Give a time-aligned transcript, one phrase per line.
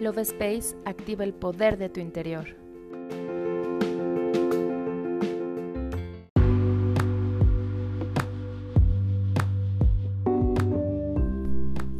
[0.00, 2.46] Love Space activa el poder de tu interior.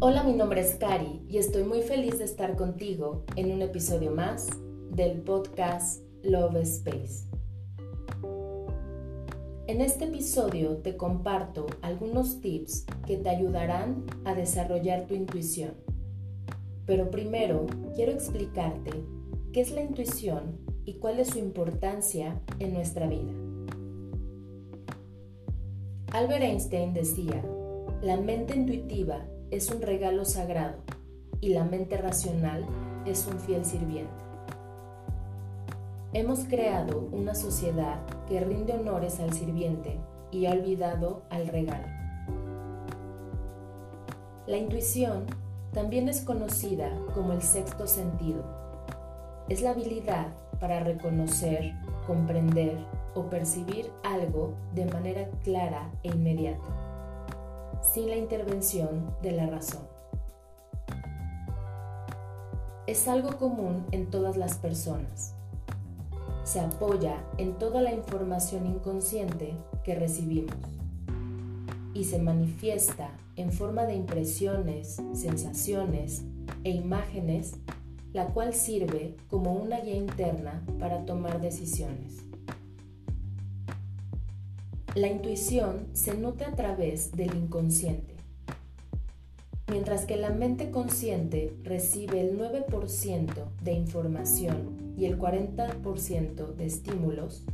[0.00, 4.10] Hola, mi nombre es Cari y estoy muy feliz de estar contigo en un episodio
[4.10, 4.48] más
[4.90, 7.28] del podcast Love Space.
[9.66, 15.91] En este episodio te comparto algunos tips que te ayudarán a desarrollar tu intuición
[16.86, 18.90] pero primero quiero explicarte
[19.52, 23.32] qué es la intuición y cuál es su importancia en nuestra vida.
[26.12, 27.42] Albert Einstein decía,
[28.02, 30.78] la mente intuitiva es un regalo sagrado
[31.40, 32.66] y la mente racional
[33.06, 34.22] es un fiel sirviente.
[36.12, 39.98] Hemos creado una sociedad que rinde honores al sirviente
[40.30, 41.86] y ha olvidado al regalo.
[44.46, 45.24] La intuición
[45.72, 48.44] también es conocida como el sexto sentido.
[49.48, 50.28] Es la habilidad
[50.60, 51.74] para reconocer,
[52.06, 52.76] comprender
[53.14, 59.82] o percibir algo de manera clara e inmediata, sin la intervención de la razón.
[62.86, 65.34] Es algo común en todas las personas.
[66.44, 70.56] Se apoya en toda la información inconsciente que recibimos
[71.94, 76.22] y se manifiesta en forma de impresiones, sensaciones
[76.64, 77.54] e imágenes,
[78.12, 82.24] la cual sirve como una guía interna para tomar decisiones.
[84.94, 88.12] La intuición se nutre a través del inconsciente.
[89.70, 93.32] Mientras que la mente consciente recibe el 9%
[93.62, 97.46] de información y el 40% de estímulos,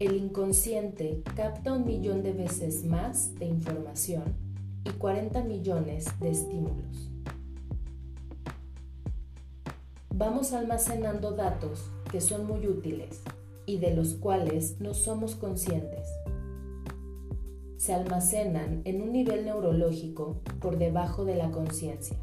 [0.00, 4.49] el inconsciente capta un millón de veces más de información
[4.84, 7.10] y 40 millones de estímulos.
[10.14, 13.22] Vamos almacenando datos que son muy útiles
[13.66, 16.08] y de los cuales no somos conscientes.
[17.76, 22.18] Se almacenan en un nivel neurológico por debajo de la conciencia.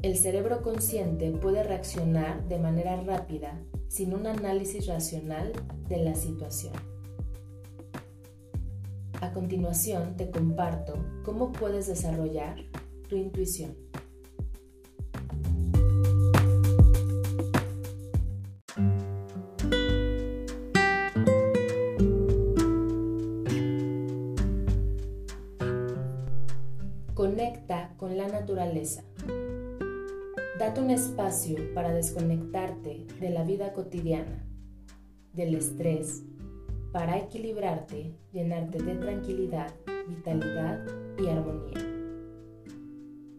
[0.00, 5.52] El cerebro consciente puede reaccionar de manera rápida sin un análisis racional
[5.88, 6.97] de la situación.
[9.20, 12.56] A continuación te comparto cómo puedes desarrollar
[13.08, 13.74] tu intuición.
[27.14, 29.02] Conecta con la naturaleza.
[30.60, 34.46] Date un espacio para desconectarte de la vida cotidiana,
[35.32, 36.22] del estrés,
[36.92, 39.72] para equilibrarte, llenarte de tranquilidad,
[40.08, 40.84] vitalidad
[41.18, 41.98] y armonía.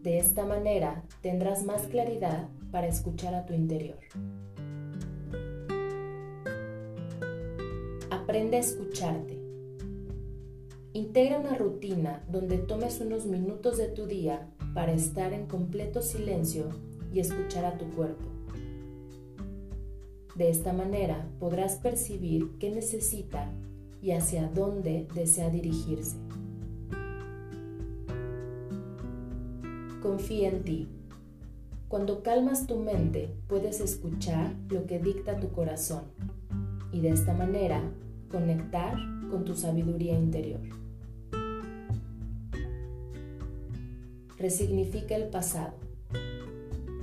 [0.02, 3.98] De esta manera tendrás más claridad para escuchar a tu interior.
[8.10, 9.38] Aprende a escucharte.
[10.92, 16.68] Integra una rutina donde tomes unos minutos de tu día para estar en completo silencio
[17.12, 18.39] y escuchar a tu cuerpo.
[20.34, 23.50] De esta manera podrás percibir qué necesita
[24.00, 26.16] y hacia dónde desea dirigirse.
[30.00, 30.88] Confía en ti.
[31.88, 36.04] Cuando calmas tu mente puedes escuchar lo que dicta tu corazón
[36.92, 37.82] y de esta manera
[38.30, 38.96] conectar
[39.30, 40.60] con tu sabiduría interior.
[44.38, 45.74] Resignifica el pasado.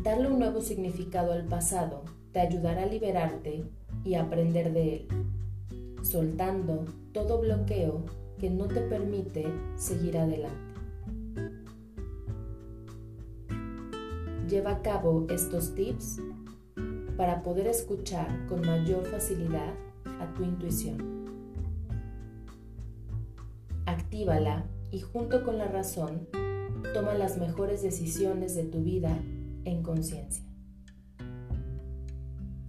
[0.01, 2.03] Darle un nuevo significado al pasado
[2.37, 3.63] te ayudará a liberarte
[4.03, 5.07] y aprender de él,
[6.03, 8.05] soltando todo bloqueo
[8.37, 10.55] que no te permite seguir adelante.
[14.47, 16.21] Lleva a cabo estos tips
[17.17, 19.73] para poder escuchar con mayor facilidad
[20.19, 21.25] a tu intuición.
[23.87, 26.27] Actívala y junto con la razón,
[26.93, 29.17] toma las mejores decisiones de tu vida
[29.65, 30.47] en conciencia.